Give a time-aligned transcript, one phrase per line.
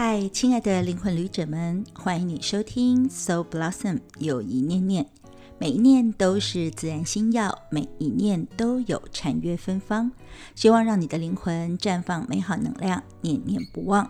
[0.00, 5.04] 嗨，亲爱的灵魂旅者们，欢迎你收听 Soul Blossom 有一念念，
[5.58, 10.12] 每一念都是自然心药，每一念都有禅悦芬芳，
[10.54, 14.08] 希望让你的灵魂绽放美好能量，念念不忘。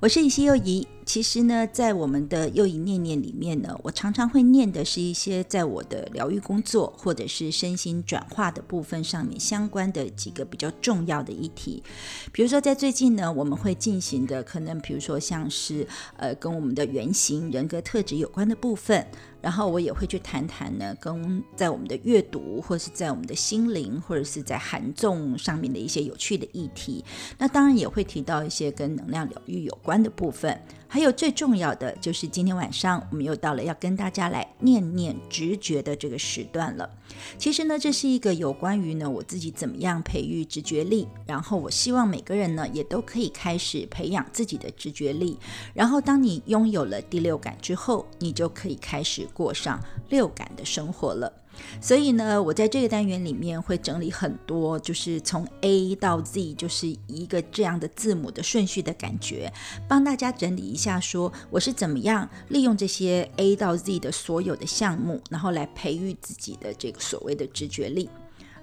[0.00, 0.88] 我是以西又怡。
[1.12, 11.82] 其实呢，在我们的又一念念里面呢，我常常会念的是一些在我的疗愈工作或者是身心转化的部分上面相关的几个比较重要的议题。
[12.30, 15.84] 比如说，在最近呢，我们会进行的可能，比如说像是
[16.16, 19.04] 呃跟我们的原型人格特质有关的部分，
[19.40, 27.04] 然后我也会去谈谈呢，跟在我们的阅读或者是在我们的心灵或者是在韩重上面的一些有趣的议题。
[27.38, 30.60] 那当然也会提到一些跟能量疗愈有关的部分。
[30.92, 36.90] 还有最重要的就是今天晚上我们又到了要跟大家来念念直觉的这个时段了。
[37.38, 45.38] 其实呢，这是一个有关于呢我自己怎么样培育直觉力，然后我希望每个人呢也都可以开始培养自己的直觉力。
[45.72, 51.32] 然后当你拥有了第六感之后，你就可以开始过上六感的生活了。
[51.80, 59.52] 所以呢，我在这个单元里面会整理很多，就是从 A 到 Z，就是一个这样的字母的顺序的感觉，
[59.86, 68.08] 帮大家整理一下，说我是怎么样利用这些 A 到 Z 的所有的项目，然后来培育自己的这个所谓的直觉力。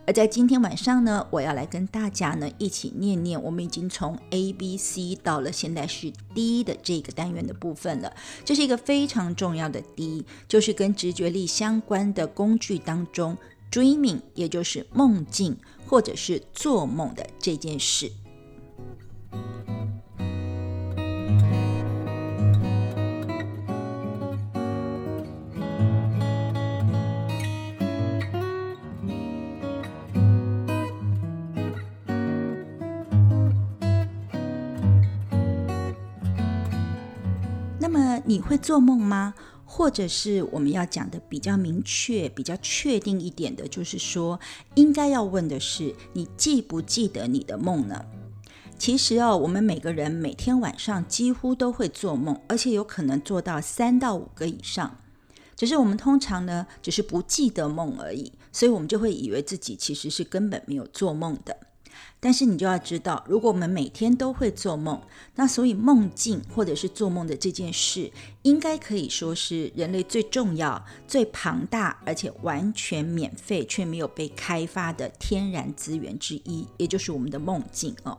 [0.07, 8.13] 而在今天晚上呢，我要来跟大家呢一起念念，我们已经从 A、B、C 到了现在是 D 的这个单元的部分了。
[8.45, 13.37] 这是一个非常重要的 D，就是跟直觉力相关的工具当中
[13.69, 18.09] ，dreaming，也就是梦境或者是做梦的这件事。
[38.27, 39.33] 你会做梦吗？
[39.65, 44.39] 或者是我们要讲的比较明确、比较确定一点的，就是说，
[44.75, 48.05] 应该要问的是，你记不记得你的梦呢？
[48.77, 54.99] 其实哦，我们每个人每天晚上几乎都会做梦，而且有可能做到三到五个以上。
[55.55, 61.57] 只是我们通常呢，只是不记得梦而已，所以我们就会以为自己其实是根本没有做梦的。
[62.19, 64.99] 但是你就要知道，如果我们每天都会做梦，
[65.35, 68.11] 那所以梦境或者是做梦的这件事，
[68.41, 78.17] 应该可以说是人类最重要、最庞大，而且完全免费却没有被开发的天然资源之一，也就是我们的梦境哦。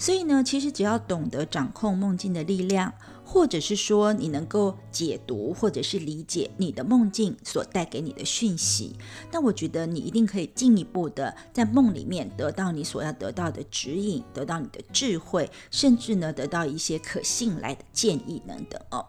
[0.00, 2.92] 所以呢，其实只要懂得掌控梦境的力量，
[3.30, 8.96] 或者是说你能够解读或者是理解你的梦境所带给你的讯息，
[9.30, 19.04] 那我觉得你一定可以进一步的在梦里面得到你所要得到的指引，得到你的智慧，甚至呢得到一些可信赖的建议等等哦。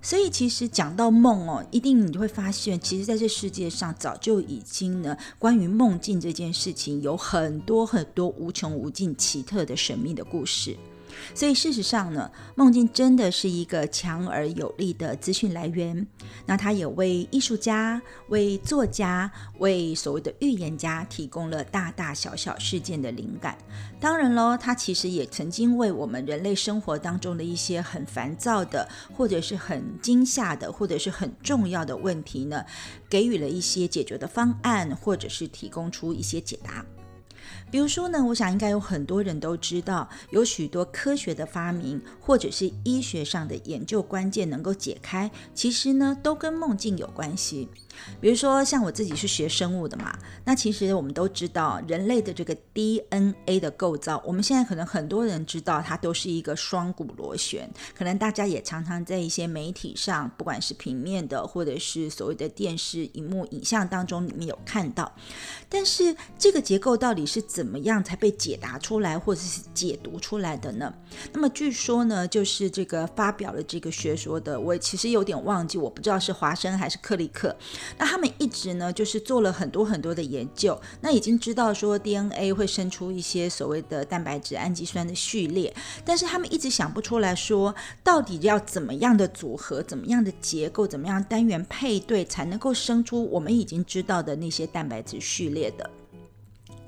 [0.00, 10.74] 所以其实讲到梦哦，一定你会发现，其实在这世界上早就已经呢，关于梦境这件事情有很多很多无穷无尽、奇特的神秘的故事。
[11.34, 16.06] 所以事实上呢，梦境真的是一个强而有力的资讯来源。
[16.46, 23.56] 那它也为艺术家、为作家、为所谓的预言家提供了大大小小事件的灵感。
[23.98, 32.64] 当然喽，它其实也曾经为我们人类生活当中的一些很烦躁的，或者是很惊吓的，或者是很重要的问题呢，
[33.08, 36.84] 给予了一些解决的方案，或者是提供出一些解答。
[37.76, 47.68] 比如说呢，我想应该有很多人都知道，有许多科学的发明或者是医学上的研究关键能够解开，其实呢都跟梦境有关系。
[48.20, 65.12] 比如说，像我自己是学生物的嘛，那其实我们都知道人类的这个 DNA 的构造，我们现在可能很多人知道它都是一个双股螺旋，可能大家也常常在一些媒体上，不管是平面的或者是所谓的电视荧幕影像当中里面有看到。
[65.68, 70.92] 但是这个结构到底是怎么样才被解答出来或者是解读出来的呢？
[71.32, 77.54] 那么据说呢，就是这个发表了这个学说的，我其实有点忘记，我不知道是华生还是克利克。
[77.98, 85.74] 那他们一直呢，就是做了很多很多的研究，那已经知道说 DNA 会生出一些所谓的蛋白质氨基酸的序列，
[86.04, 95.90] 但是他们一直想不出来说，到底要怎么样的组合，怎么样的结构，怎么样单元配对，才能够生出我们已经知道的那些蛋白质序列的。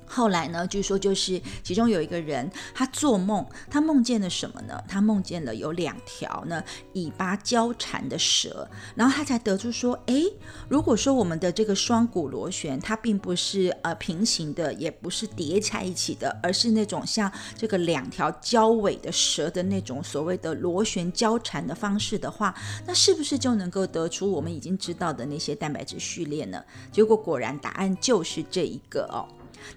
[0.09, 0.65] 后来呢？
[0.65, 4.83] 据说就是其中有一个人，他做梦，他梦见了什么呢？
[4.87, 6.63] 他梦见了有两条呢
[6.93, 10.25] 尾巴交缠的蛇，然后他才得出说：诶，
[10.67, 22.55] 如果说我们的这个双股螺旋，它并不是呃平行的，也不是叠在一起的，而是那种像这个两条交尾的蛇的那种所谓的螺旋交缠的方式的话，
[22.87, 26.63] 那是不是就能够得出我们已经知道的那些蛋白质序列呢？
[26.91, 29.27] 结果果然答案就是这一个哦。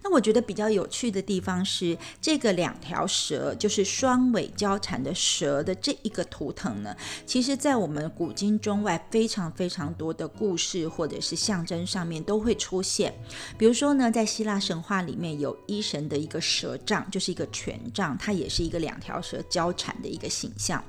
[0.03, 6.97] 那我觉得比较有趣的地方是，这个两条蛇就是双尾交缠的蛇的这一个图腾呢，
[7.27, 13.15] 其实在我们古今中外非常非常多的故事或者是象征上面都会出现。
[13.59, 20.83] 比如说呢，在希腊神话里面有医神的一个蛇杖，就是一个权杖，它也是一个两条蛇交缠的一个形象。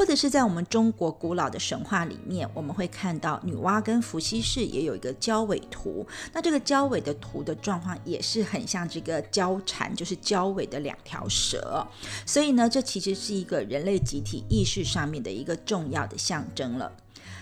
[0.00, 6.06] 或者是在我们中国古老的神话里面，我们会看到女娲跟伏羲氏也有一个交尾图。
[6.32, 11.86] 那这个交尾的图的状况也是很像这个交缠，就是交尾的两条蛇。
[12.24, 16.90] 所以呢，这其实是一个人类集体意识上面的一个重要的象征了。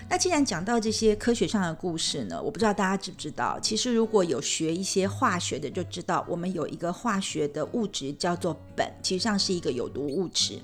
[0.07, 10.59] 那既然讲到这些科学上的故事呢，我不知道大家知不知道，其实如果有学一些化学的，就知道我们有一个化学的物质叫做苯，其实上是一个有毒物质。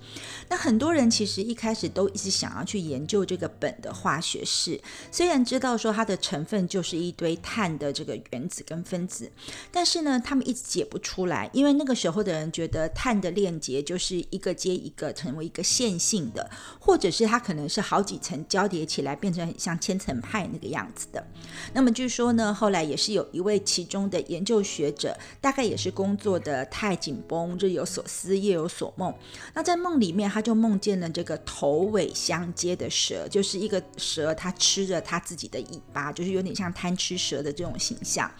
[0.49, 4.79] 那很多人其实一开始都一直想要去研究这个苯的化学式，
[5.11, 9.31] 虽然知道说它的成分就是一堆碳的这个原子跟分子，
[9.71, 16.49] 但是呢，他们一直解不出来，因为那个时候的人觉得碳的链接就是一个接一个成为一个线性的，
[16.79, 19.35] 或者是它可能是好几层交叠起来变。
[19.45, 21.25] 很像千层派那个样子的。
[21.73, 29.13] 那么据说呢，后来也是有一位其中的研究学者，大概也是工作的太紧绷，日有所思，夜有所梦。
[29.53, 38.31] 那在梦里面，他就梦见了这个头尾相接的蛇，就是一个蛇，它吃着它自己的尾巴，就是有点像贪吃蛇的这种形象。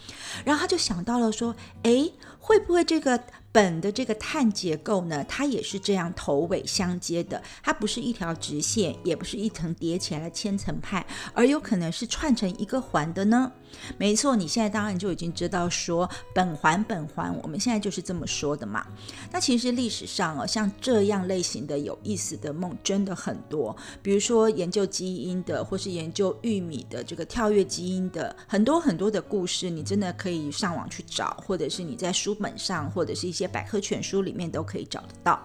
[0.46, 1.54] 然后他就想到了说，
[1.84, 2.10] 哎，
[2.40, 3.20] 会不会这个？
[3.56, 13.50] 苯的这个碳结构呢，它也是这样头尾相接的，它不是一条直线，也不是一层叠起来的千层派，而有可能是串成一个环的呢。
[13.98, 18.86] 没错，你现在当然就已经知道说苯环苯环，我们现在就是这么说的嘛。
[19.32, 35.42] 那其实历史上哦，像这样类型的有意思的梦真的很多，比如说研究基因的，或是研究玉米的这个跳跃基因的，很多很多的故事，你真的可以上网去找，或者是你在书本上，或者是一些百科全书里面都可以找得到。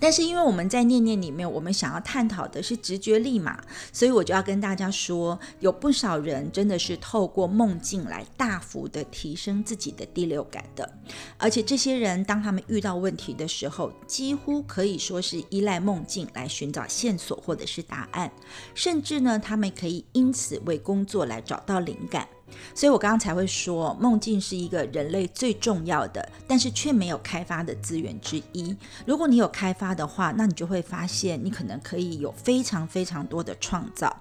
[0.00, 3.60] 但是因为我们在念念里面，我们想要探讨的是直觉力嘛，
[3.92, 10.88] 所以我就要跟大家说，有不少人真的是透过梦境来大幅的提升自己的第六感的，
[11.36, 18.30] 而且这些人当他们遇到问题的时候，几乎可以说是依赖梦境来寻找线索或者是答案，
[18.76, 22.28] 甚至呢，他们可以因此为工作来找到灵感。
[22.74, 28.76] 所以我刚刚才会说，梦境是一个人类最重要的，但是却没有开发的资源之一。
[29.06, 34.14] 如果你有开发的话，那你就会发现，你可能可以有非常非常多的创造。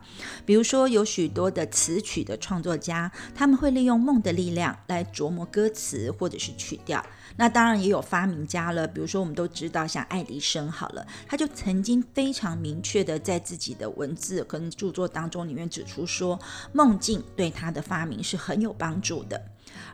[0.45, 7.03] 比如说，有许多的词曲的创作家，他们会利用梦的力量来琢磨歌词或者是曲调。
[7.37, 16.39] 那当然也有发明家了，比如说我们都知道，像爱迪生好了，他就曾经非常明确的在自己的文字跟著作当中里面指出说，
[16.73, 19.41] 梦境对他的发明是很有帮助的。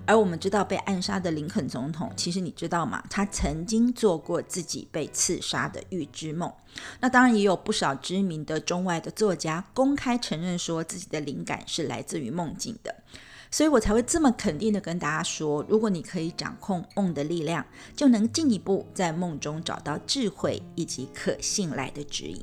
[0.06, 3.04] 而我们知道被暗杀的林肯总统，其实你知道吗？
[3.10, 6.52] 他曾经做过自己被刺杀的预知梦。
[7.00, 12.96] 那当然也有不少知名的中外的作家公开承认说自己的灵感是来自于梦境的。
[13.54, 17.64] 所以我才会这么肯定的跟大家说，如果你可以掌控梦的力量，
[17.96, 22.42] 就能进一步在梦中找到智慧以及可信赖的指引。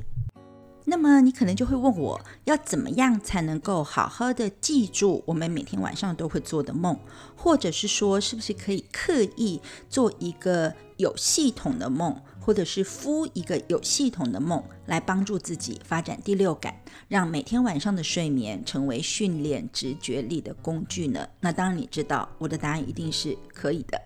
[0.85, 6.97] 那么你可能就会问我，要怎么样才能够好好的记住我们每天晚上都会做的梦，
[7.35, 12.23] 或者是说，是不是可以刻意做一个有系统的梦？
[12.41, 16.75] 或者是敷一个有系统的梦，来帮助自己发展第六感，
[17.07, 21.29] 让每天晚上的睡眠成为训练直觉力的工具呢？
[21.41, 24.01] 那当然，你知道我的答案一定是可以的。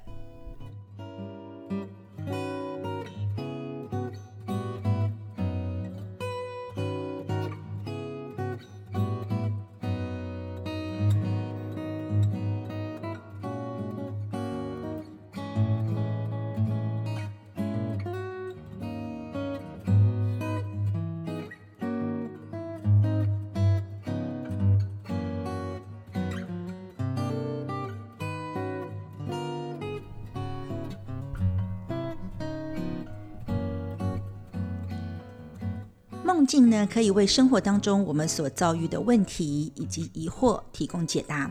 [36.75, 41.51] 呢，可以为生活当中我们所遭遇的问题以及疑惑提供解答。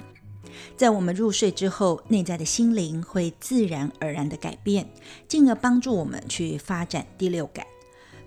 [0.76, 4.88] 在我们入睡之后，内在的心灵会自然而然的改变，
[5.28, 7.66] 进而帮助我们去发展第六感。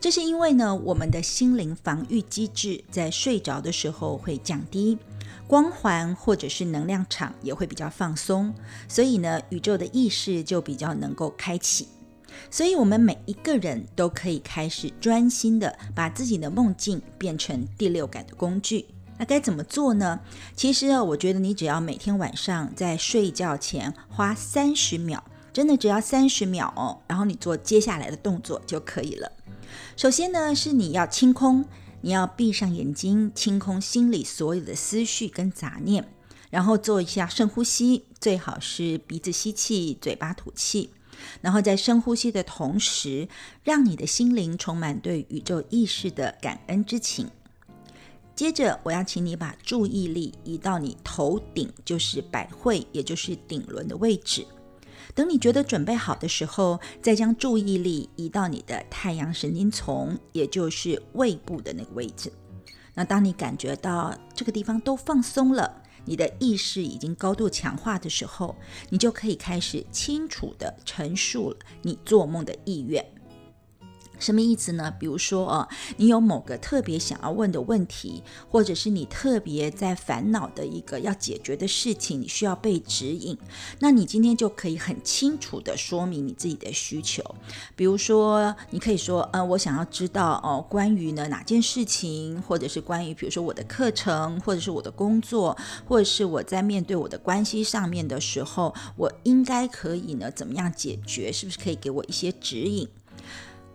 [0.00, 4.98] 这是因为呢，我们的心灵防御机制在睡着的时候会降低，
[5.46, 8.52] 光环或者是能量场也会比较放松，
[8.88, 11.88] 所以呢，宇宙的意识就比较能够开启。
[12.50, 18.86] 所以，我们每一个人都可以开始专心的把自己的梦境变成第六感的工具。
[19.18, 20.20] 那该怎么做呢？
[20.54, 29.32] 其实啊，我觉得你只要每天晚上在睡觉前花三十秒，真的只要三十秒哦，然后你做接下来的动作就可以了。
[29.96, 31.64] 首先呢，是你要清空，
[32.02, 36.06] 你要闭上眼睛，清空心里所有的思绪跟杂念，
[36.50, 40.90] 然后做一下深呼吸，最好是鼻子吸气，嘴巴吐气。
[41.40, 43.28] 然后在深呼吸的同时，
[43.64, 47.28] 让你的心灵充满对宇宙意识的感恩之情。
[48.34, 54.46] 接着，我要请你把注意力移到你头顶，就是百会，也就是顶轮的位置。
[55.14, 62.30] 等你觉得准备好的时候，再将注意力移到你的太阳神经丛，也就是胃部的那个位置。
[62.92, 68.56] 那当你感觉到这个地方都放松了，你的意识已经高度强化的时候，
[68.88, 73.04] 你就可以开始清楚的陈述了你做梦的意愿。
[74.18, 74.92] 什么意思呢？
[74.98, 83.36] 比如说呃，你有某个特别想要问的问题，或者是你特别在烦恼的一个要解决的事情，你需要被指引，
[83.80, 87.22] 那你今天就可以很清楚的说明你自己的需求。
[87.74, 95.56] 比如说，你可以说，呃，我想要知道哦，关于呢哪件事情，或者是关于比如说我的课程，或者是我的工作，
[95.86, 101.30] 或者是我在面对我的关系上面的时候，我应该可以呢怎么样解决？
[101.32, 102.88] 是不是可以给我一些指引？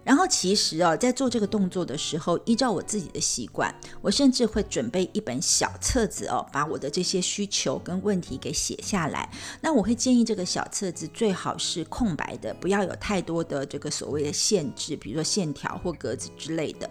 [0.04, 9.30] 然后其实哦，在做这个动作的时候，依照我自己的习惯，我甚至会准备一本小册子哦，把我的这些需求跟问题给写下来。
[9.62, 16.90] 那我会建议这个小册子最好是空白的，不要有太多的这个所谓的限制，比如说线条或格子之类的。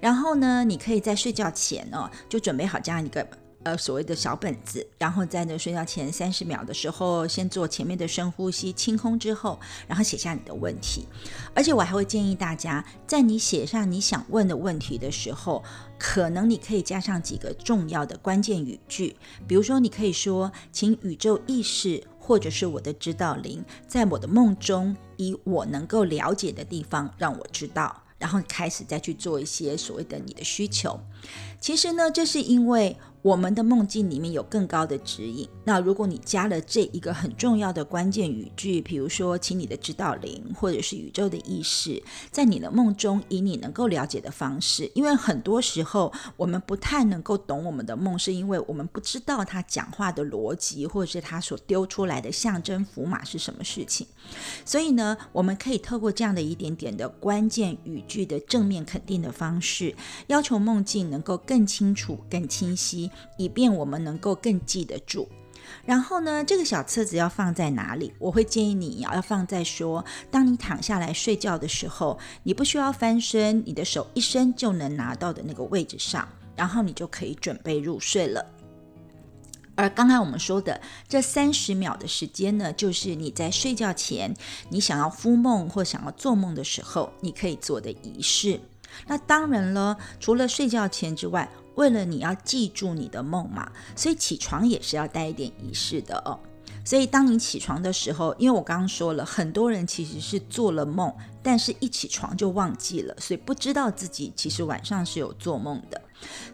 [0.00, 3.26] 然后呢，你可以在睡觉前哦，就准备好这样一个。
[3.64, 11.06] 呃，所谓的小本子，然后在那睡觉前三十秒的时候，先做前面的深呼吸，清空之后，然后写下你的问题。
[11.54, 15.62] 而且我还会建议大家，在你写上你想问的问题的时候，
[15.96, 19.14] 可能你可以加上几个重要的关键语句，
[19.46, 30.98] 比如说你可以说，请宇宙意识或者是我的指导灵，在我的梦中，以我能够了解的地方让我知道，然后开始再去做一些所谓的你的需求。
[31.60, 32.96] 其实呢，这是因为。
[33.22, 35.48] 我们的梦境里面有更高的指引。
[35.64, 42.02] 那如果你加了这一个很重要的关键语句，比如说，请你的指导灵或者是宇宙的意识，
[42.32, 54.04] 在你的梦中以你能够了解的方式，因为很多时候我们不太能够懂我们的梦，是因为我们不知道他讲话的逻辑，或者是他所丢出来的象征符码是什么事情。
[54.64, 59.94] 所以呢，我们可以透过这样的一点点的关键语句的正面肯定的方式，
[60.26, 63.11] 要求梦境能够更清楚、更清晰。
[63.36, 65.28] 以便我们能够更记得住。
[65.84, 68.12] 然后呢，这个小册子要放在哪里？
[68.18, 78.44] 我会建议你要放在说，当你躺下来睡觉的时候，你不需要翻身，你的手一伸就能拿到的那个位置上，然后你就可以准备入睡了。
[79.74, 80.78] 而刚才我们说的
[81.08, 84.36] 这三十秒的时间呢，就是你在睡觉前，
[84.68, 88.60] 你想要敷梦或想要做梦的时候，你可以做的仪式。
[89.06, 96.38] 那当然了，除了睡觉前之外，为了你要记住你的梦嘛，所以起床也是要带一点仪式的哦。
[96.84, 106.00] 所以当你起床的时候，因为我刚刚说了，很多人其实是做了梦，但是一起床就忘记了，所以不知道自己其实晚上是有做梦的。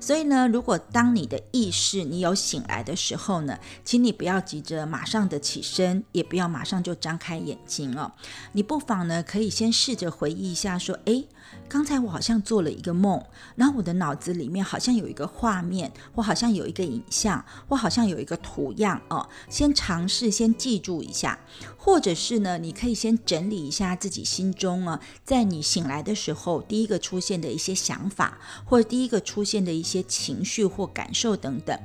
[0.01, 8.13] 所以呢，如果当你的意识你有醒来的时候呢，请你不要急着马上的起身，也不要马上就张开眼睛哦。
[8.53, 11.27] 你不妨呢，可以先试着回忆一下，说，诶。
[11.69, 13.23] 刚才我好像做了一个梦，
[13.55, 19.29] 然后我的脑子里面好像有一个画面，或好像有一个影像，或好像有一个图样哦。
[19.51, 21.39] 先尝试先记住一下，
[21.77, 31.79] 或者是呢，你可以先整理一下自己心中啊，在你醒来的时候第一个出现的一些想法，或者第一个出现的一些情绪或感受等等。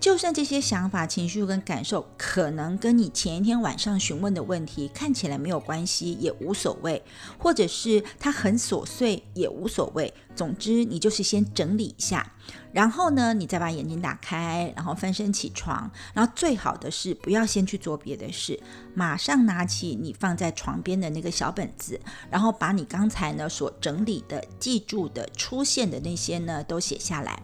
[0.00, 7.04] 就算这些想法、情绪跟感受可能跟你前一天晚上询问的问题看起来没有关系，也无所谓，
[7.38, 9.07] 或者是它很琐碎。
[9.34, 12.32] 也无所谓，总之你就是先整理一下，
[12.72, 18.58] 然后呢，你再把眼睛打开，然后翻身起床，然后最好的是不要先去做别的事，
[18.94, 22.00] 马上拿起你放在床边的那个小本子，
[22.30, 27.42] 然后把你刚才呢所整理的、记住的、出现的那些呢都写下来。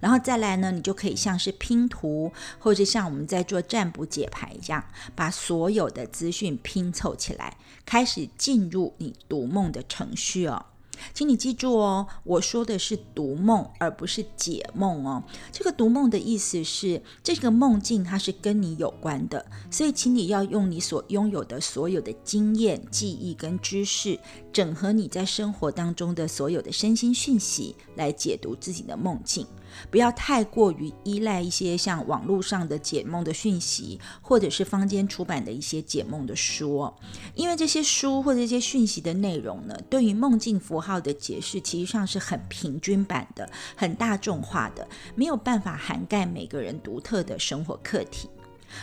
[0.00, 4.84] 然后再来呢，你就可以像是拼图，或者像我们在做占卜解牌一样，
[5.16, 10.66] 把所有的资讯拼凑起来，开始进入你读梦的程序哦。
[11.14, 15.22] 请你记住哦，我说的是读梦，而不是解梦哦。
[15.52, 24.18] 这个读梦的意思是，这个梦境它是跟你有关的，所以请你要用你所拥有的所有的经验、记忆跟知识，
[24.52, 29.46] 整合你在生活当中的所有的身心讯息，来解读自己的梦境。
[29.90, 36.92] 不要太过于依赖一些像网络上的解梦的讯息，或者是坊间出版的一些解梦的书，
[37.34, 48.28] 因为这些书或者这些讯息的内容呢，对于梦境符号的解释，其实上是很平均版的、很大众化的，没有办法涵盖每个人独特的生活课题。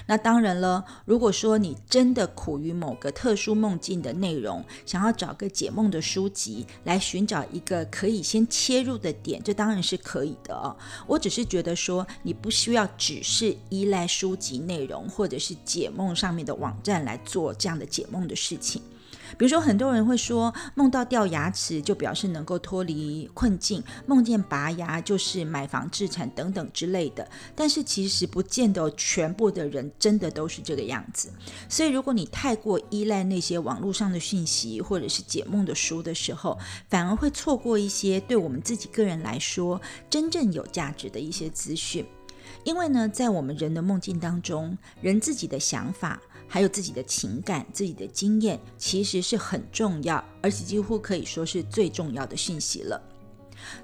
[0.08, 10.76] 那当然了，如果说你真的苦于某个特殊梦境的内容，想要找个解梦的书籍来寻找一个可以先切入的点，这当然是可以的哦。
[11.08, 18.82] 我只是觉得说，你不需要只是依赖书籍内容或者是解梦上面的网站来做这样的解梦的事情。
[19.38, 27.28] 比如说，很多人会说梦到掉牙齿就表示能够脱离困境，梦见拔牙就是买房置产等等之类的。
[27.56, 31.30] 但是其实不见得全部的人真的都是这个样子。
[31.68, 36.58] 所以如果你太过依赖那些网络上的讯息或者是解梦的书的时候，
[36.90, 42.06] 反而会错过一些对我们自己个人来说真正有价值的一些资讯。
[42.64, 46.20] 因为呢，在我们人的梦境当中，人自己的想法。
[46.48, 53.02] 还有自己的情感、自己的经验，其实是很重要，而且几乎可以说是最重要的讯息了。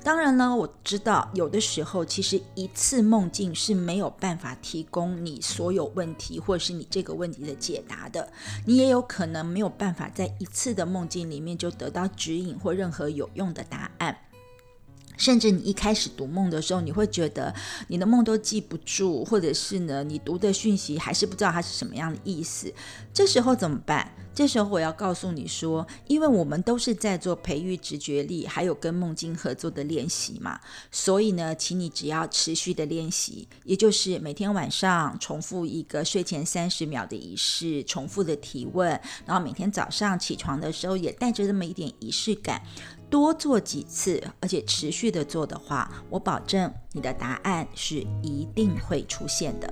[0.04, 8.32] 当然了，我知道有的时候，其实一次梦境是没有办法提供你所有问题，或是你这个问题的解答的。
[8.66, 14.16] 你也有可能没有办法在一次的梦境里面就得到指引或任何有用的答案。
[15.22, 17.54] 甚至你一开始读梦的时候，你会觉得
[17.90, 22.74] 你的梦都记不住，或者是呢，你读的讯息还是不知道它是什么样的意思。
[23.14, 24.12] 这时候怎么办？
[24.34, 30.60] 这时候我要告诉你说，因为我们都是在做培育直觉力，还有跟梦境合作的练习嘛，
[30.90, 38.90] 所以呢，请你只要持续的练习，也就是每天晚上重复一个睡前三十秒的仪式，重复的提问，
[39.28, 42.64] 然后每天早上起床的时候也带着这么一点仪式感。
[43.12, 49.72] 多做几次，而且持续的做的话，我保证你的答案是一定会出现的。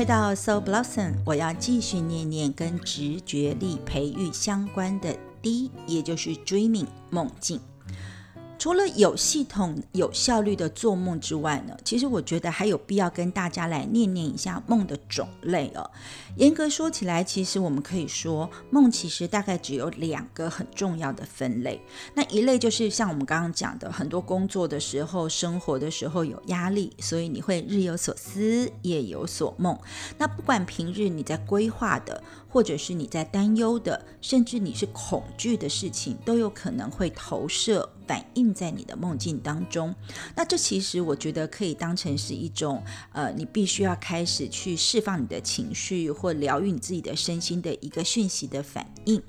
[0.00, 7.60] 回到 So Blossom，我要继续念念跟直觉力培育相关的 D，也就是 Dreaming 梦境。
[8.60, 15.90] 除了有系统、有效率的做梦之外呢，其实我觉得还有必要跟大家来念念一下梦的种类哦。
[16.36, 21.80] 严格说起来，其实我们可以说梦其实大概只有两个很重要的分类。
[22.12, 29.74] 那一类就是像我们刚刚讲的，很多工作的时候、生活的时候有压力，所以你会日有所思、夜有所梦。
[30.18, 37.88] 那不管平日你在规划的，或者是你在担忧的，甚至你是恐惧的事情，都有可能会投射。
[38.10, 39.94] 反映在你的梦境当中，
[40.34, 42.82] 那这其实我觉得可以当成是一种，
[43.12, 49.22] 呃，你必须要开始去释放你的情绪或疗愈你自己的身心的一个讯息的反应。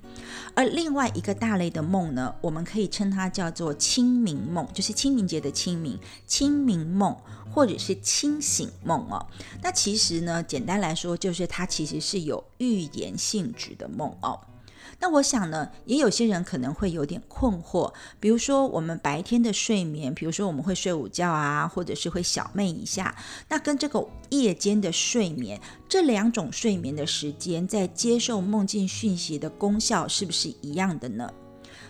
[0.55, 7.15] 而另外一个大类的梦呢，我们可以称它叫做清明梦，就是清明节的清明，清明梦
[7.53, 9.23] 或者是清醒梦哦。
[9.61, 14.39] 那其实呢，简单来说，就是它其实是有预言性质的梦哦。
[14.99, 23.15] 那我想呢，也有些人可能会有点困惑，比如说我们白天的睡眠，比如说我们会睡午觉啊，或者是会小寐一下，
[23.49, 31.31] 那跟这个夜间的睡眠，这两种睡眠的时间，在接受梦境讯息的功效是不是一样的呢？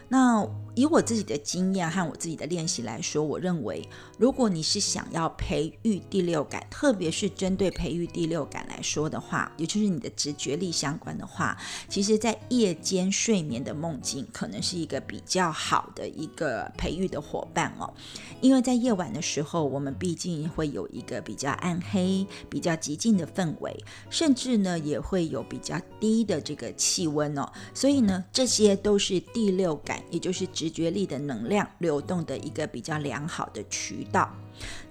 [0.08, 3.86] 那以我自己的经验和我自己的练习来说，我认为，
[4.18, 11.58] 如果你是想要培育第六感，特别是针对培育第六感来说的话，也就是你的直觉力相关的话，
[11.90, 17.94] 其实，在夜间睡眠的梦境可能是一个比较好的一个培育的伙伴哦。
[18.40, 23.76] 因为在夜晚的时候，我们毕竟会有一个比较暗黑、比较寂静的氛围，
[24.10, 27.52] 甚至呢也会有比较低的这个气温哦。
[27.74, 30.48] 所以呢，这些都是第六感，也就是。
[30.62, 34.32] 直觉力的能量流动的一个比较良好的渠道。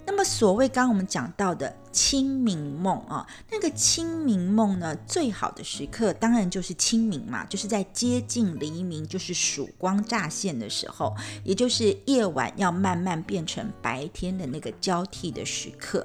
[0.04, 11.14] 那么，所谓刚刚我们讲到的清明梦啊，那个清明梦呢，最好的时刻当然就是清明嘛，就是在接近黎明，就是曙光乍现的时候，
[11.44, 16.04] 也就是夜晚要慢慢变成白天的那个交替的时刻。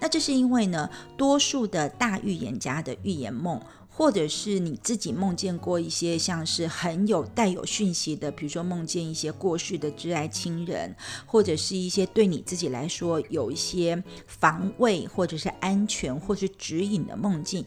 [0.00, 3.60] 那这是因为呢，多数的大预言家的预言梦。
[3.94, 17.64] 或者是你自己梦见过一些像是很有带有讯息的，比如说梦见一些过世的挚爱亲人，或者是一些对你自己来说有一些防卫或者是安全或是指引的梦境，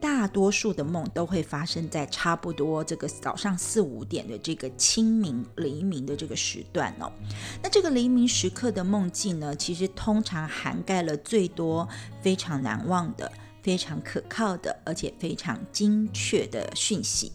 [0.00, 7.10] 大多数的梦都会发生在差不多这个早上四五点的这个清明黎明的这个时段哦。
[7.62, 11.88] 那这个黎明时刻的梦境呢，其实通常涵盖了最多
[12.20, 13.30] 非常难忘的。
[13.62, 17.32] 非常可靠的，而且非常精确的讯息。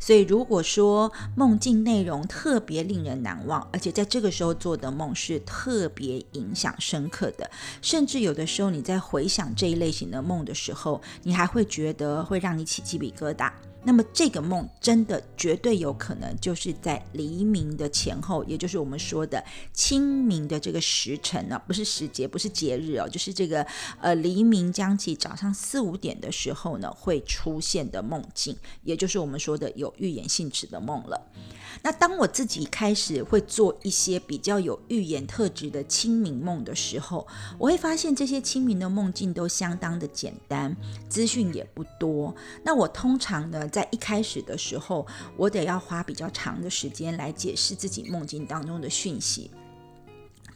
[0.00, 13.50] 所以，如果说梦境内容特别令人难忘，而且在这个时候做的梦是特别影响深刻的，甚至有的时候你在回想这一类型的梦的时候，你还会觉得会让你起鸡皮疙瘩。
[13.84, 23.66] 那么这个梦真的绝对有可能就是在黎明的前后，也就是我们说的清明的这个时辰呢，不是时节，不是节日哦，就是这个
[24.00, 31.20] 呃黎明将起，早上四五点的时候呢会出现的梦境，也就是我们说的有预言性质的梦了。
[31.82, 37.26] 那当我自己开始会做一些比较有预言特质的清明梦的时候，
[37.58, 40.74] 我会发现这些清明的梦境都相当的简单，
[41.08, 42.34] 资讯也不多。
[42.62, 45.04] 那我通常呢，在一开始的时候，
[45.36, 49.50] 我得要花比较长的时间来解释自己梦境当中的讯息。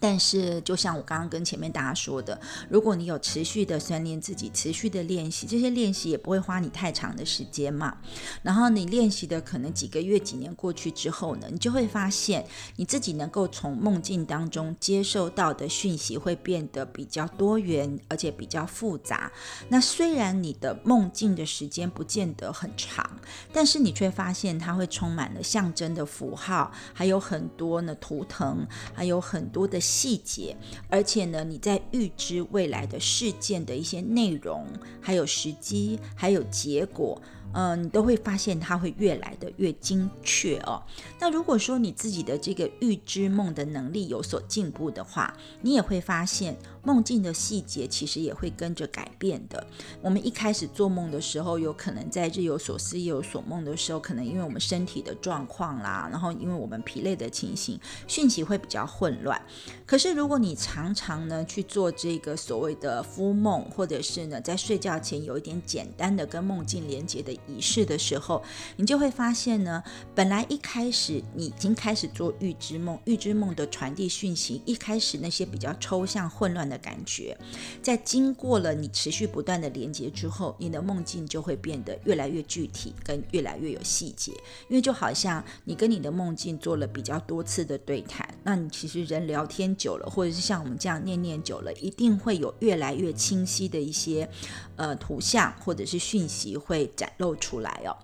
[0.01, 7.97] 但是，就像我刚刚跟前面大家说的，如果你有持续的训练自己，持续的练习，这些练习也不会花你太长的时间嘛。
[8.43, 19.33] 然后你练习的可能几个月、几年过去之后呢，你就会发现你自己能够从梦境当中接受到的讯息会变得比较多元，而且比较复杂。
[19.69, 23.05] 那虽然你的梦境的时间不见得很长，
[23.53, 29.81] 但是你却发现它会充满了象征的符号，还有很多呢图腾，还有很多的。
[29.89, 30.55] 细节，
[30.89, 34.67] 而且呢，你在预知未来的事件的一些内容，
[35.01, 37.21] 还有时机，还有结果。
[37.55, 40.83] 嗯，你都会发现它会越来的越精确哦。
[41.19, 49.67] 那如果说你自己的这个预知梦的能力有所进步的话，你也会发现梦境的细节其实也会跟着改变的。
[50.03, 59.41] 我们一开始做梦的时候，有可能在日有所思夜有所梦的时候，可能因为我们身体的状况啦，然后因为我们疲累的情形，讯息会比较混乱。
[59.87, 67.39] 可是如果你常常呢去做这个所谓的敷梦，或者是呢在睡觉前有一点简单的跟梦境连接的。
[67.49, 68.43] 仪式的时候，
[68.77, 69.83] 你就会发现呢，
[70.15, 77.35] 本来一开始你已经开始做预知梦，预知梦的传递讯息，一开始那些比较抽象混乱的感觉，
[77.81, 84.33] 在经过了你持续不断的连接之后，你的梦境就会变得越来越具体，跟越来越有细节。
[84.69, 94.29] 因为就好像你跟你的梦境做了比较多次的对谈，那你其实人聊天久了，或者是像我们这样念念久了，一定会有越来越清晰的一些
[94.77, 97.39] 呃图像或者是讯息会展露。
[97.39, 97.97] 出来哦，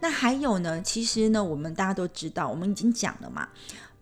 [0.00, 0.82] 那还有呢？
[0.82, 3.48] 其实呢，我们大家都知道，我们已经讲了嘛。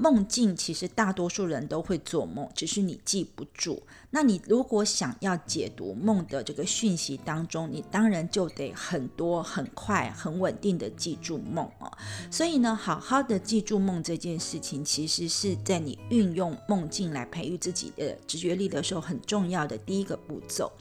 [0.03, 3.81] 梦境其实大多数人都会做梦，只是你记不住。
[4.11, 11.89] 那你如果想要解读梦的这个讯息当中，你当然就得很多、很快、很稳定的记住梦哦。
[12.33, 20.73] 所以呢，好好的记住梦这件事情，其实是在你运用梦境来培育自己的直觉力的时候很重要的第一个步骤。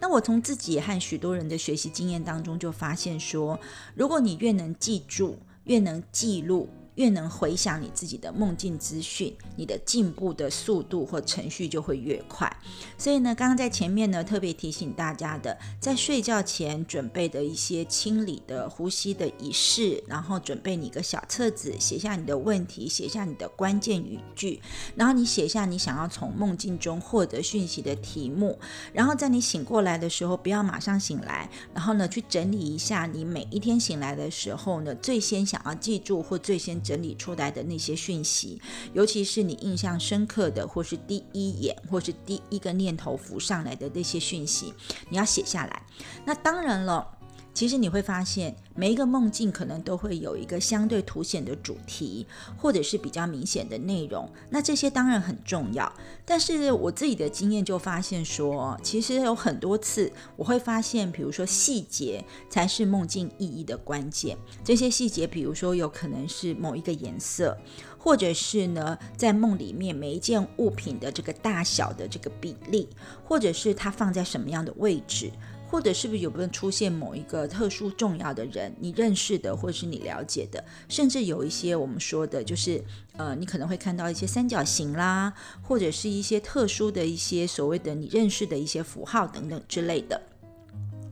[0.00, 3.60] 那我从自己和许多人的学习经验当中就发现说，
[3.94, 6.66] 如果你越能记住，越能记录。
[6.96, 12.54] 越能回想你自己的梦境资讯，你的进步的速度或程序就会越快。
[12.98, 24.60] 所以呢，刚刚在前面呢特别提醒大家的，在睡觉前准备的一些清理的呼吸的仪式，然后准备你一个小册子，写下你的问题，写下你的关键语句，
[24.96, 28.58] 然后你写下你想要从梦境中获得讯息的题目，
[28.92, 36.80] 然后在你醒过来的时候，不要马上醒来，然后呢去整理一下你每一天醒来的时候呢，最先想要记住或最先。
[36.90, 38.60] 整理出来的那些讯息，
[38.94, 44.74] 尤其是你印象深刻的，或是第一眼，或是第一个念头浮上来的那些讯息，
[45.08, 45.82] 你要写下来。
[46.24, 47.19] 那当然了。
[47.52, 54.30] 其实你会发现，每一个梦境可能都会有一个相对凸显的主题，或者是比较明显的内容。
[54.48, 55.92] 那这些当然很重要，
[56.24, 64.38] 但是我自己的经验就发现说，其实有很多次我会发现，比如说细节才是梦境意义的关键。
[64.64, 67.58] 这些细节，比如说有可能是某一个颜色，
[67.98, 72.88] 或者是呢，在梦里面每一件物品的这个大小的这个比例，
[73.24, 75.30] 或者是它放在什么样的位置。
[75.70, 82.82] 或者是不是有没有出现某一个特殊重要的人，你认识的或者是你了解的，甚至有一些我们说的，就是
[83.16, 90.20] 呃，你可能会看到一些三角形啦，或者是一些特殊的一些所谓的你认识的一些符号等等之类的。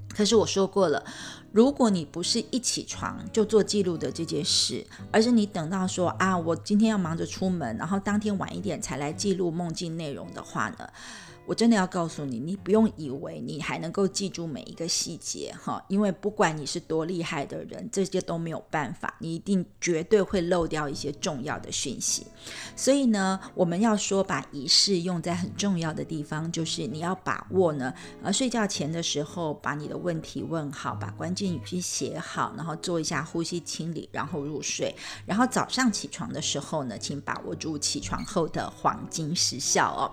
[0.08, 1.04] 可是我说过了，
[1.52, 10.88] 如果你不是一起床就做记录的这件事，而是你等到说啊，我今天要忙着出门，然后当天晚一点才来记录梦境内容的话呢？
[11.48, 22.26] 我真的要告诉你，你不用以为你还能够记住每一个细节哈，因为不管你是多厉害的人，这些都没有办法，你一定绝对会漏掉一些重要的讯息。
[22.76, 34.94] 所以呢，我们要说把仪式用在很重要的地方，就是你要把握呢，呃，睡觉前的时候把你的问题问好，把关键语句写好，然后做一下呼吸清理，然后入睡。
[35.24, 40.04] 然后早上起床的时候呢，请把握住起床后的黄金时效哦。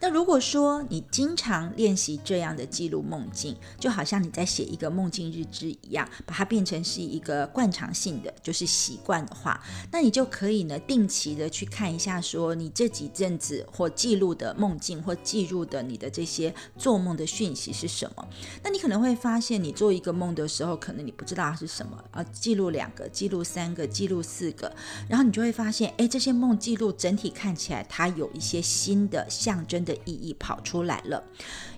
[0.00, 18.28] 那如果说你经常练习这样的记录梦境，就好像你在写一个梦境日志一样，把它变成是一个惯常性的，就是习惯的话，那你就可以呢定期的去看一下，说你这几阵子或记录的梦境或记录的你的这些做梦的讯息是什么。
[18.62, 24.70] 那你可能会发现，你做一个梦的时候，可能你不知道它是什么啊，记录两个，记录三个，记录四个，
[25.08, 30.57] 然后你就会发现，哎，这些梦记录整体看起来它有一些新的象征的意义跑。
[30.60, 31.22] 出来了。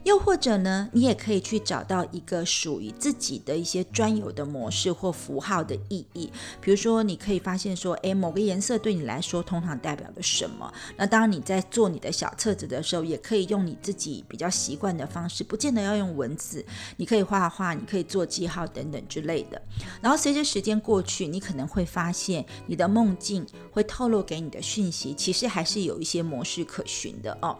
[0.04, 6.32] 又或者呢，你也可以去找到一个属于自己的一些专有的模式或符号的意义。
[6.58, 10.72] 比如说，你可以发现说，诶，某个颜色对你来说通常代表了什么？
[10.96, 16.64] 那当然，你在做你的小册子的时候，也可以用你自己比较习惯的方式，不见得要用文字，
[16.96, 19.60] 你可以画画，你可以做记号等等之类的。
[20.00, 27.58] 然后随着时间过去，你可能会发现，你的梦境会透露给你的讯息，其实还是有一些模式可循的哦。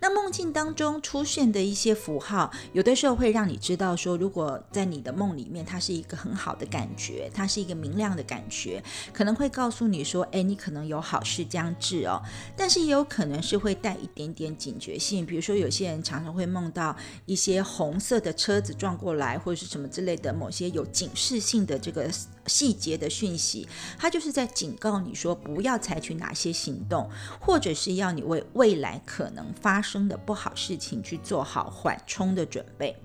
[0.00, 12.22] 那梦境当中出现的一些符号，有的时候会让你知道说，如果在你的梦里面，它是一个很好的感觉，它是一个明亮的感觉，可能会告诉你说，哎，你可能有好事将至哦。
[12.56, 22.10] 但是也有可能是会带一点点警觉性，比如说有些人常常会梦到一些红色的车子撞过来，或者是什么之类的，某些有警示性的这个。
[22.46, 23.66] 细节的讯息，
[23.98, 32.96] 它就是在警告你说不要采取哪些行动，或者是要你为未来可能发生的不好事情去做好缓冲的准备。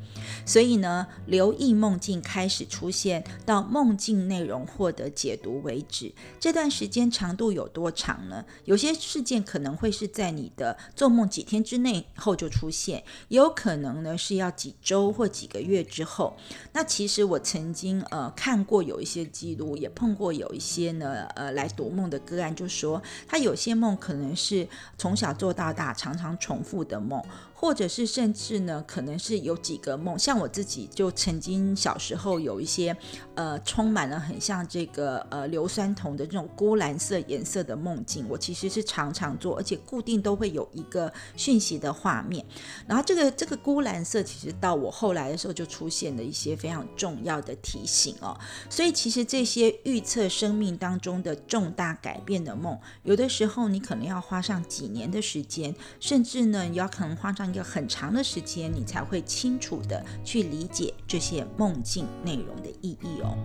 [0.46, 8.46] 所以呢，留意梦境开始出现到梦境内容获得解读为止，这段时间长度有多长呢？
[8.66, 16.36] 有些事件可能会是在你的做梦几天之内后就出现，也有可能呢是要几周或几个月之后。
[16.74, 19.28] 那其实我曾经呃看过有一些。
[19.32, 24.68] 记录也碰过有一些呢，呃，来读梦的个案，就说他有些梦可能是
[24.98, 27.22] 从小做到大，常常重复的梦。
[27.62, 32.98] 或者是甚至呢，可能是有几个梦，像我自己就曾经小时候有一些，
[33.36, 42.44] 呃，充满了很像这个呃硫酸铜的这种钴蓝色颜色的梦境，我其实是常常做，而且固定都会有一个讯息的画面。
[42.88, 48.36] 然后这个这个钴蓝色其实到我后来的时候就出现了一些非常重要的提醒哦。
[48.72, 57.51] 所以其实这些预测生命当中的重大改变的梦，有的时候你可能要花上几年的时间，甚至呢，你要可能花上。
[57.54, 63.38] 要很长的时间，你才会清楚的去理解这些梦境内容的意义哦。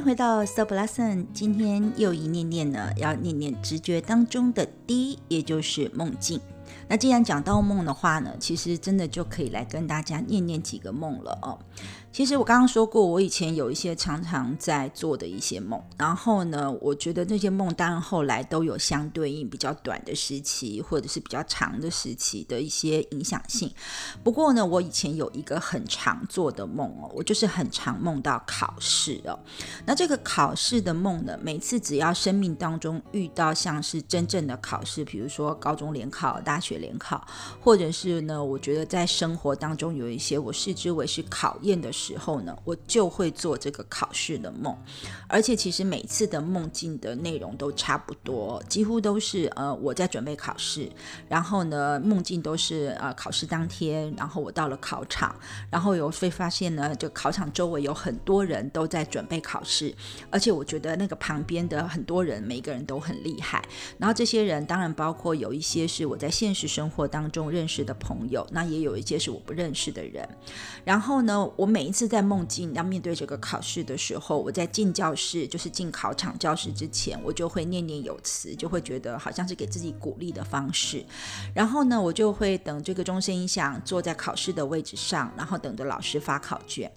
[0.00, 6.40] 回到 Sub Lesson，今天又一念念呢，要念念直觉当中的第一，也就是梦境。
[6.88, 11.58] 那既然讲到梦的话呢，其实真的就可以来跟大家念念几个梦了哦。
[12.12, 23.72] 其实我刚刚说过，我以前有一些常常在做的一些梦，然后呢，我觉得那些梦当然后来都有相对应比较短的时期，或者是比较长的时期的一些影响性。
[24.24, 29.38] 不过呢，我以前有一个很常做的梦哦，我就是很常梦到考试哦。
[29.86, 37.24] 那这个考试的梦呢，每次只要生命当中遇到像是真正的考试，比如说高中联考、大学联考，
[37.60, 41.88] 或者是呢，我觉得在生活当中有一些我视之为是考验的。
[42.00, 44.74] 时候呢，我就会做这个考试的梦，
[45.28, 50.88] 而且其实每次的梦境的内容都差不多，几乎都是呃我在准备考试，
[51.28, 55.34] 然后呢梦境都是呃考试当天，然后我到了考场，
[55.70, 59.94] 然后有会发现呢，就考场周围有很多人都在准备考试，
[60.30, 63.62] 而且我觉得那个旁边的很多人每个人都很厉害，
[63.98, 70.26] 然后这些人当然包括有一些是我在现实生活当中认识的朋友，那也有一些是我不认识的人，
[70.84, 81.04] 然后呢我每一次在梦境要面对这个考试的时候，我在进教室，就是进考场教室之前，我就会念念有词，就会觉得好像是给自己鼓励的方式。
[81.52, 86.90] 然后呢，我就会等这个钟声音响，坐在考试的位置上，然后等着老师发考卷。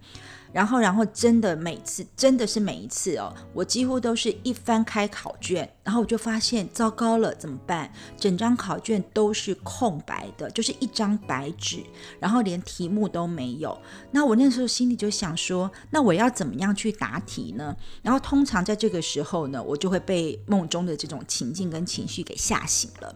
[0.53, 7.91] 然后，然后真的每次，真的是每一次哦，我几乎都是一翻开考卷，然后我就发现糟糕了，怎么办？
[8.17, 11.83] 整张考卷都是空白的，就是一张白纸，
[12.19, 13.77] 然后连题目都没有。
[14.11, 17.75] 那我那时候心里就想说，那我要怎么样去答题呢？
[18.01, 23.15] 然后通常在这个时候呢，我就会被梦中的这种情境跟情绪给吓醒了。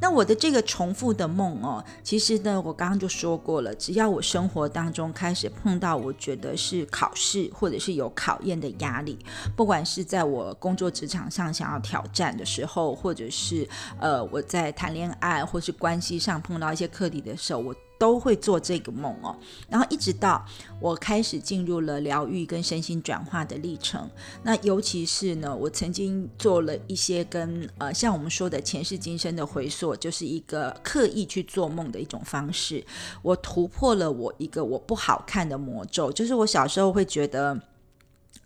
[0.00, 6.86] 那我的这个重复的梦哦，其实呢，我刚刚就说过了，只要我生活当中开始碰到，我觉得是。
[6.88, 9.18] 考试，或者是有考验的压力，
[9.54, 13.68] 不管是在我工作职场上想要挑战的时候，或者是
[14.00, 19.34] 呃我在谈恋爱或是关系上碰到一些课题的时候，我都会做这个梦哦。
[19.70, 20.44] 然后一直到
[20.80, 24.08] 我开始进入了疗愈跟身心转化的历程，
[24.42, 32.84] 那尤其是呢，我曾经做了一些跟呃像我们说的前世今生的回溯，就是一个刻意去做梦的一种方式。
[33.22, 37.58] 我突破了我一个我不好看的魔咒，就是我小时候会觉得。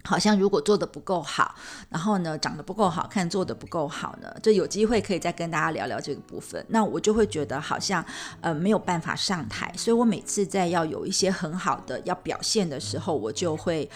[0.02, 1.54] 好像如果做的不够好，
[1.88, 6.64] 然后呢长得不够好看，做的不够好呢，就有机会可以再跟大家聊聊这个部分。
[6.68, 8.04] 那我就会觉得好像
[8.40, 13.88] 呃没有办法上台，所以我每次在要有一些很好的要表现的时候，我就会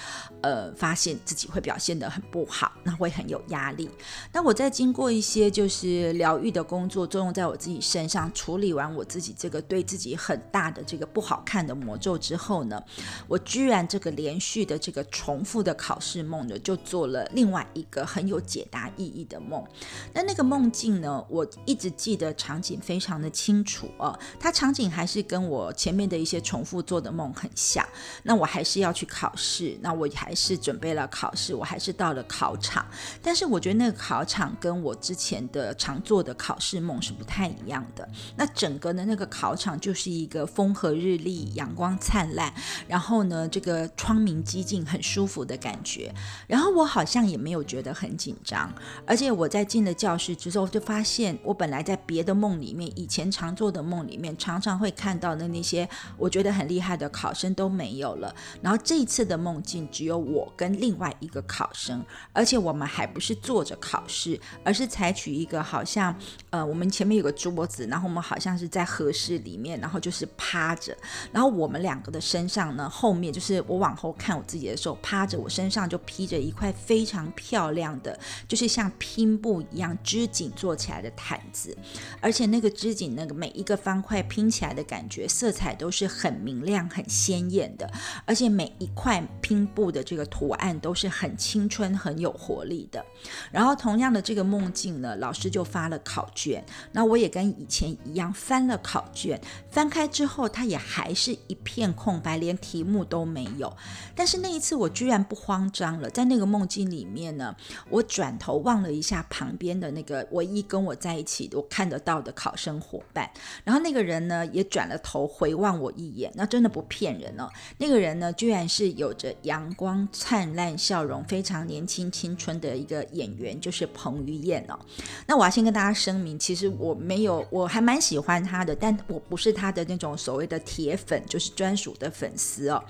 [0.42, 3.88] 呃发现自己会表现的很不好，那会很有压力。
[4.30, 12.82] 那我在经过一些就是疗愈的工作作用在我自己身上，处理完我自己这个对自己很大的这个不好看的魔咒之后呢，
[13.26, 15.93] 我居然这个连续的这个重复的考。
[15.94, 19.64] 考试梦的就做了另外一个很有解答意义的梦，
[20.12, 27.86] 那那个梦境呢，我一直记得场景非常的清楚哦，它场景还是跟我前面的一些重复做的梦很像。
[28.24, 32.84] 那我还是要去考试，那我还是准备了考试，我还是到了考场，
[33.22, 38.08] 但是我觉得那个考场跟我之前的常做的考试梦是不太一样的。
[38.36, 42.52] 那整个的那个考场就是一个风和日丽、阳光灿烂，
[42.88, 45.78] 然后呢，这个窗明几净、很舒服的感。
[45.84, 46.12] 觉，
[46.48, 48.72] 然后我好像也没有觉得很紧张，
[49.06, 58.34] 而且我在进了教室之后，就发现我本来在别的梦里面，以前常做的梦里面，常常会看到的那些我觉得很厉害的考生都没有了。
[58.62, 66.16] 然后这一次的梦境只有我跟另外一个考生，而且我们还不是坐着考试，而是采取一个好像
[66.48, 70.96] 呃，我们前面有个桌子，然后我们好像是在合适里面，然后就是趴着，
[71.30, 75.64] 然后我们两个的身上呢，后面就是我往后看我自己的时候，趴着我身。
[75.64, 81.76] 上上就披着一块非常漂亮的，就是像拼布一样织锦做起来的毯子，
[82.20, 87.90] 而且那个织锦那个每一个方块拼起来的感觉，色彩都是很明亮、很鲜艳的，
[88.24, 93.04] 而且每一块拼布的这个图案都是很青春、很有活力的。
[93.50, 103.76] 然后同样的这个梦境呢，老师就发了考卷，那我也跟以前一样翻了考卷，翻开之后它也还是一片空白，连题目都没有。
[104.14, 105.63] 但是那一次我居然不慌。
[105.64, 107.54] 慌张了，在那个梦境里面呢，
[107.88, 113.30] 我转头望了一下旁边的那个唯一跟我在一起我看得到的考生伙伴，
[113.64, 117.48] 然后那个人呢也转了头回望我一眼，那真的不骗人哦，
[117.78, 124.78] 那个人呢居然是有着阳光灿烂笑容、非常年轻青春的一个演员，就是彭于晏哦。
[125.26, 132.82] 那我要先跟大家声明，其实我没有，我还蛮喜欢他的，但我不是他的那种所谓的铁粉，就是专属的粉丝哦。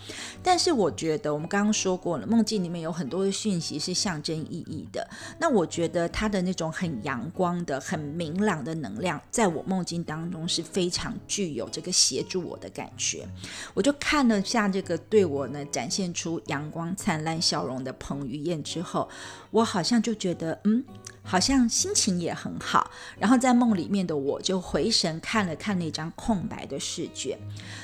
[0.43, 2.64] 但是我觉得我们刚刚说过了，梦境。
[2.65, 5.07] 里面有很多的讯息是象征意义的。
[5.39, 13.29] 那我觉得它的那种很阳光的、很明朗的能量，在我梦境当中是非常具有这个协助我的感觉。
[13.75, 19.09] 我就看了下这个对我呢展现出阳光灿烂笑容的彭于晏之后，
[19.51, 20.83] 我好像就觉得，嗯。
[21.27, 27.39] 好像心情也很好，然后在梦里面的我就回神看了看那张空白的试卷，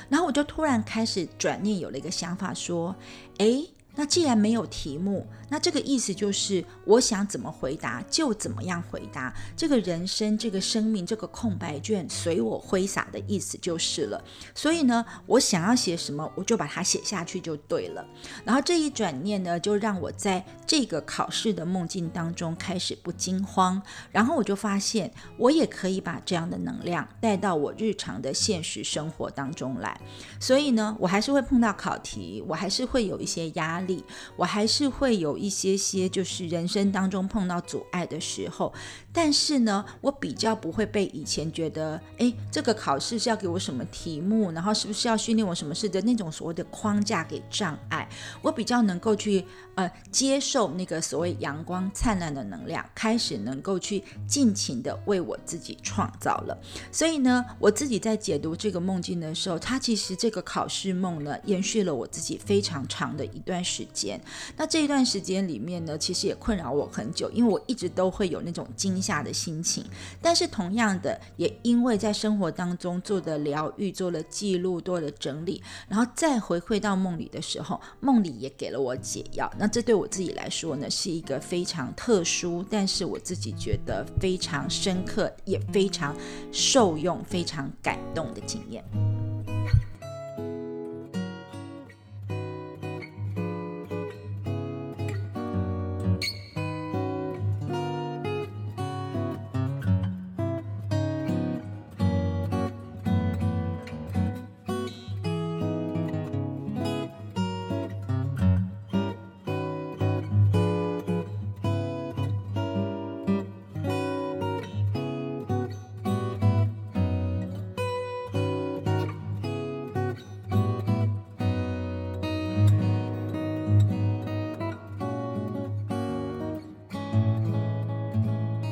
[0.09, 2.95] 然后我就突然开始转念，有了一个想法，说
[3.39, 3.67] ：“诶。
[3.95, 9.33] 那既然没有题目，那这个意思就是我想怎么回答就怎么样回答。
[9.57, 14.23] 这个人生、这个生命、这个空白卷随我挥洒的意思就是了。
[14.55, 18.05] 所以呢，我想要写什么，我就把它写下去就对了。
[18.45, 23.81] 然后这一转念呢，就让我在这个考试的梦境当中开始不惊慌。
[24.09, 29.99] 然后我就发现，我也可以把这样的能量带到我日常的现实生活当中来。
[30.39, 33.80] 所以呢，我还是会碰到考题，我还是会有一些压。
[33.87, 34.03] 力，
[34.35, 38.73] 我还是会有一些些，就是人生当中碰到阻碍的时候，
[39.13, 48.07] 但是呢，我比较不会被以前觉得，哎，这个考试是要给我什么题目，然后是不是要训练我什么事的那种所谓的框架给障碍，
[48.41, 56.57] 我比较能够去呃接受那个所谓阳光灿烂的能量，开始能够去尽情的为我自己创造了。
[56.91, 63.63] 所以呢，我自己在解读这个梦境的时候，它其实这个考试梦呢，延续了我自己非常长的一段。
[63.71, 64.19] 时间，
[64.57, 69.85] 那这一段时间里面呢，其实也困扰我很久，因为我一直都会有那种惊吓的心情。
[70.21, 79.49] 但是同样的，也因为在生活当中做的疗愈、做了记录、做了整理，然后再回馈到梦里的时候，梦里也给了我解药。
[79.57, 86.13] 那这对我自己来说呢，是一个非常特殊，但是我自己觉得非常深刻，也非常
[86.51, 88.83] 受用、非常感动的经验。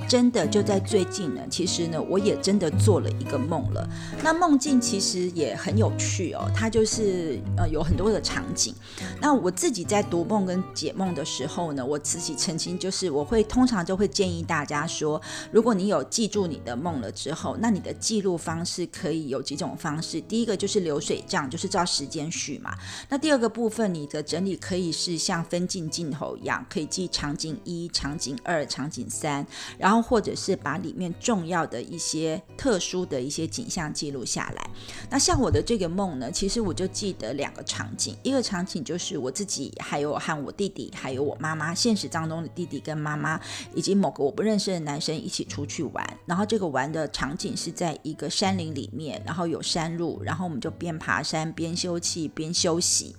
[0.10, 3.88] 真的就在最近呢，其实呢，我也真的做了一个梦了。
[4.24, 8.74] 那梦境其实也很有趣哦，它就是呃有很多的场景。
[9.22, 20.20] 那我自己在读梦跟解梦的时候呢，我自己曾经就是我会通常就会建议大家说，如果你有记住你的梦了之后，那你的记录方式可以有几种方式。
[20.22, 22.74] 第一个就是流水账，就是照时间序嘛。
[23.10, 29.46] 那第二个部分，你的整理可以是像分镜镜头一样，可以记场景一、场景二、场景三，
[29.78, 29.99] 然后。
[30.02, 34.70] 或者是把里面重要的一些特殊的一些景象记录下来。
[35.10, 43.40] 那像我的这个梦呢，其实我就记得两个场景，一个场景就是我自己，还有和我弟弟，还有我妈妈，现实当中的弟弟跟妈妈，
[43.74, 46.18] 以及某个我不认识的男生一起出去玩。
[46.26, 53.16] 然后这个玩的场景是在一个山林里面，然后有山路，然后我们就边爬山边休憩边休息。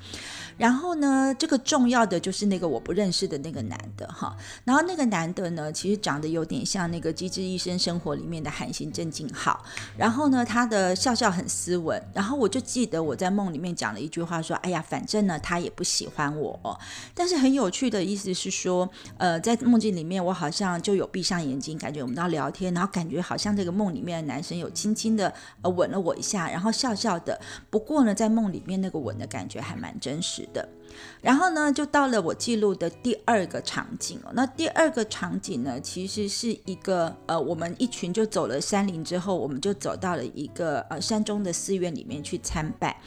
[0.60, 4.36] 然后呢，这个重要的就是那个我不认识的那个男的哈。
[4.62, 9.64] 然后那个男的呢，其实长得有点像那个《机智医生生活》里面的韩信郑敬浩。
[9.96, 11.98] 然后呢，他的笑笑很斯文。
[12.12, 16.78] 然后我就记得我在梦里面讲了一句话，说：“哎呀，反正呢，他也不喜欢我。”
[17.16, 18.86] 但是很有趣的意思是说，
[19.16, 25.32] 呃，在梦境里面，我好像就有闭上眼睛，感觉我们要聊天，然后感觉好像这个梦里面的男生有轻轻的
[25.62, 27.40] 吻了我一下，然后笑笑的。
[27.70, 30.46] 不过呢，在梦里面那个吻的感觉还蛮真实。
[30.52, 30.68] 的。
[31.22, 34.32] 然后呢，就到了我记录的第二个场景哦。
[34.34, 43.00] 那第二个场景呢，其实是一个呃，我们一群就走了山林之后，我们就走到了一个呃山中的寺院里面去参拜。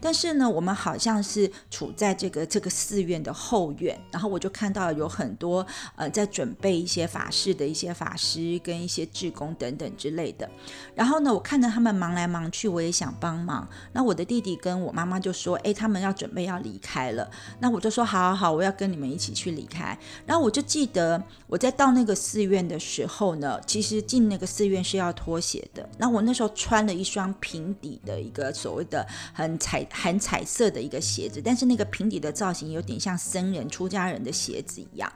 [0.00, 5.64] 但是呢，我们好像是处在这个这个寺院的后院，然后我就看到有很多
[5.96, 10.48] 呃在准备一些法事的一些法师跟一些志工等等之类的。
[10.94, 13.68] 然后呢，我看着他们忙来忙去，我也想帮忙。
[13.92, 19.96] 那我的弟弟跟我妈妈就说：“哎，他们要准备要离开了。”那我就说好好好，我要跟你们一起去离开。
[20.26, 25.88] 然后我就记得我在到那个寺院的时候呢，其实进那个寺院是要脱鞋的。
[25.98, 35.12] 那我那时候穿了一双平底的一个所谓的很彩很彩色的一个鞋子，但是那个平底的造型有点像僧人出家人的鞋子一样。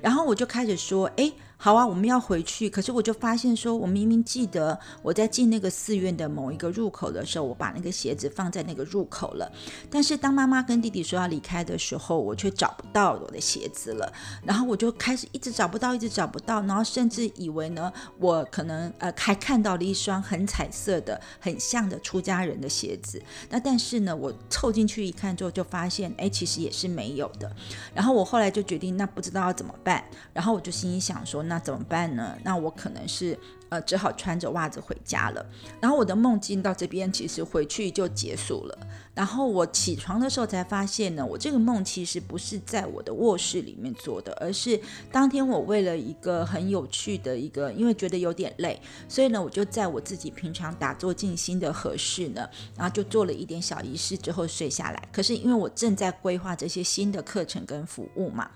[0.00, 1.32] 然后我就开始说，哎。
[1.64, 2.68] 好啊，我们要回去。
[2.68, 9.48] 可是我就发现，说我明明记得我在进那个寺院的某一个入口的时候，我把那个鞋子放在那个入口了。
[9.88, 14.12] 但是当妈妈跟弟弟说要离开的时候，我却找不到我的鞋子了。
[14.44, 16.60] 然后我就开始一直找不到，一直找不到。
[16.62, 23.22] 然后甚至以为呢，我可能呃还看到了一双很彩色的、很像的出家人的鞋子。
[23.50, 27.48] 那但是呢，我凑进去一看之后，就发现哎，其实也是没有的。
[27.94, 30.02] 然后我后来就决定，那不知道要怎么办。
[30.32, 31.44] 然后我就心里想说。
[31.52, 32.34] 那怎么办呢？
[32.42, 33.38] 那我可能是。
[33.72, 35.46] 呃，只好穿着袜子回家了。
[35.80, 38.78] 然后我的梦境到这边，其实回去就结束了。
[39.14, 44.78] 然后我起床的时候才发现呢，我这个梦其实不是在我的卧室里面做的，而是
[45.10, 55.08] 当天我为了一个很有趣的一个，因为觉得有点累，所以呢，我就在我自己平常打坐静心的合适呢，然后就做了一点小仪式之后睡下来。
[55.10, 58.50] 可是因为我正在规划这些新的课程跟服务嘛，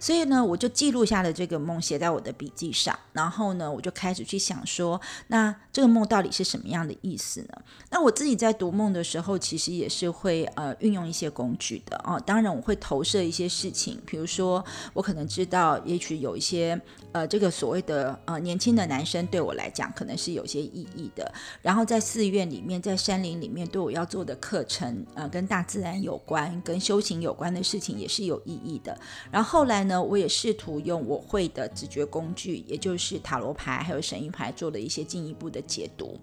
[0.00, 2.98] 所以呢，我就记录下了这个梦，写在我的笔记上。
[3.12, 4.62] 然后呢，我就开始去想。
[4.64, 7.48] 说那这个梦到底是什么样的意思呢？
[7.90, 12.20] 那我自己在读梦的时候，其实也是是会呃运用一些工具的哦。
[12.26, 16.80] 当然我会投射一些事情，比如说我可能知道，也许有一些
[17.12, 21.32] 呃这个所谓的呃年轻的男生对我来讲可能是有些意义的。
[21.60, 28.98] 然后在寺院里面，在山林里面对我要做的课程，呃跟大自然有关、跟修行有关的事情也是有意义的。
[29.30, 34.52] 然后后来呢，我也试图用我会的直觉工具，也就是塔罗牌还有神谕牌。
[34.54, 36.20] 做了一些进一步的解读，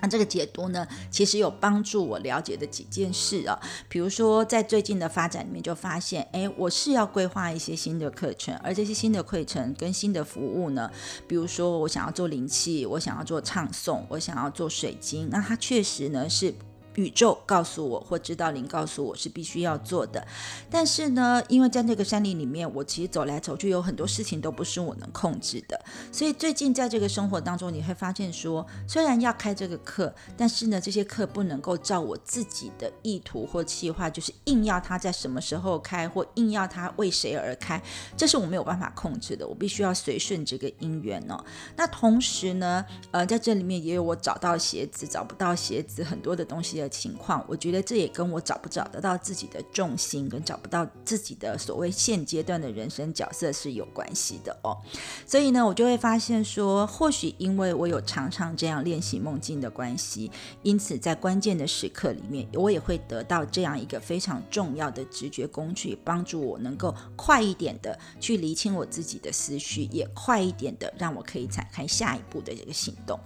[0.00, 10.90] 那这个解读呢，其实有帮助我了解的几件事啊，比如说在最近的发展里面就发现，哎，我是要规划一些新的课程，而这些新的课程跟新的服务呢，
[11.26, 16.54] 比如说我想要做灵气，我想要做唱诵，我想要做水晶，那它确实呢是。
[16.96, 20.26] 宇宙告诉我，或指导灵告诉我是必须要做的，
[20.70, 25.78] 但是呢，因为在那个山林里面，我其实走来走去，有很多事情都不是我能控制的。
[26.10, 37.80] 所以最近在这个生活当中，你会发现说，虽然要开这个课，但是呢，这些课不能够照我自己的意图或计划，就是硬要他在什么时候开，或硬要他为谁而开，
[38.16, 39.46] 这是我没有办法控制的。
[39.46, 41.44] 我必须要随顺这个因缘哦。
[41.76, 46.85] 那同时呢，呃，在这里面也有我找到鞋子，找不到鞋子，很多的东西。
[46.88, 54.76] 情况，我觉得这也跟我找不找得到自己的重心，跟找不到自己的所谓现阶段的人生角色是有关系的哦。
[55.26, 60.30] 所以呢，我就会发现说，或许因为我有常常这样练习梦境的关系，
[60.62, 73.18] 因此在关键的时刻里面，我也会得到这样一个非常重要的直觉工具，帮助我能够快一点的去理清我自己的思绪，也快一点的让我可以展开下一步的这个行动。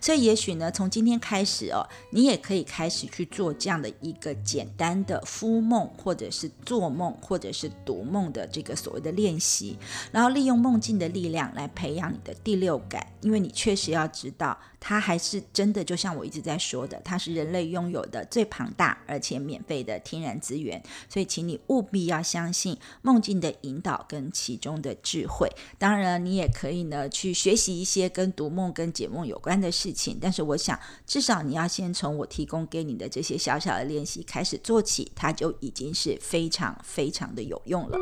[0.00, 3.07] 所以，也许呢，从今天开始哦，你也可以开始。
[3.08, 9.76] 去做这样的一个简单的敷梦，或者是做梦，或者是读梦的这个所谓的练习，
[10.12, 25.48] 然后利用梦境的力量来培养你的第六感，因为你确实要知道，它还是真的，就像我一直在说的，它是人类拥有的最庞大而且免费的天然资源，所以请你务必要相信梦境的引导跟其中的智慧。
[25.78, 32.98] 当然，你也可以呢去学习一些跟读梦跟解梦有关的事情，但是我想，至少你要先从我提供给你。
[32.98, 37.96] 的这些小小的练习开始做起，它就已经是非常非常的有用了。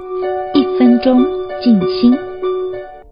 [0.54, 1.22] 一分钟
[1.62, 3.05] 静心。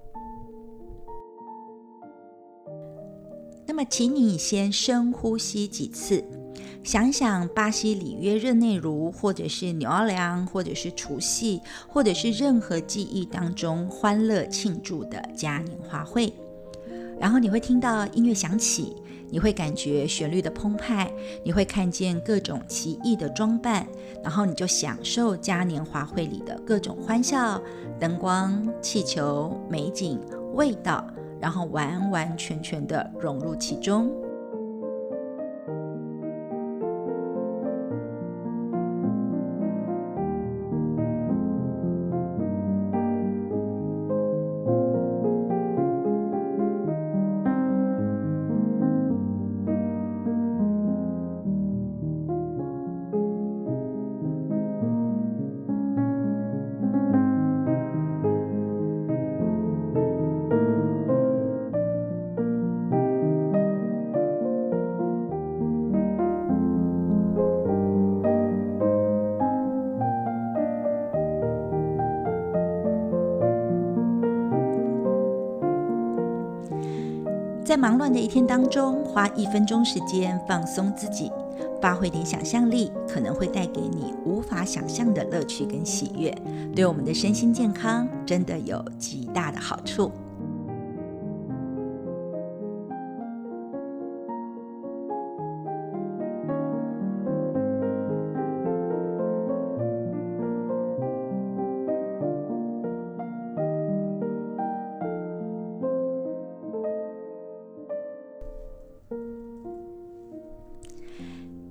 [3.74, 6.22] 那么，请你先深呼吸几次，
[6.84, 16.32] 想想巴西里约热内卢，或者是纽奥良，或者是除夕，或者是任何记忆当中欢乐庆祝的嘉年华会，
[17.18, 18.94] 然后你会听到音乐响起。
[19.28, 21.10] 你会感觉旋律的澎湃，
[21.42, 23.84] 你会看见各种奇异的装扮，
[24.22, 27.60] 然后你就享受嘉年华会里的各种欢笑、
[27.98, 30.20] 灯光、气球、美景、
[30.52, 31.04] 味道，
[31.44, 34.23] 然后完完全全的融入其中。
[77.84, 81.30] 忙乱的一天当中，花一分钟时间放松自己，
[81.82, 86.34] 发挥点想象力，可能会带给你无法想象的乐趣跟喜悦，
[86.74, 90.10] 对我们的身心健康真的有极大的好处。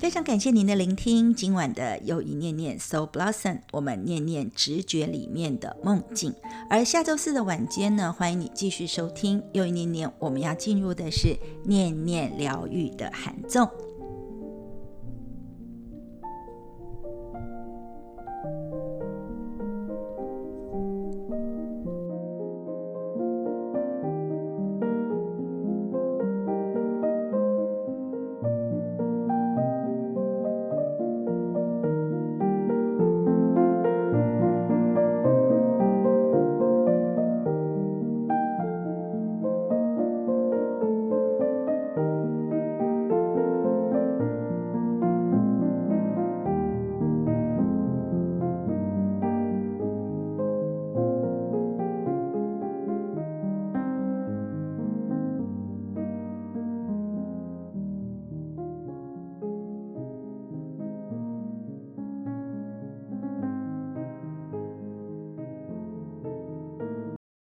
[0.03, 6.35] 非常感谢您的聆听，今晚的又一念念 Soul Blossom，我们念念直觉里面的梦境。
[6.69, 13.69] 而下周四的晚间呢，欢迎你继续收听又一念念，我们要进入的是念念疗愈的寒粽。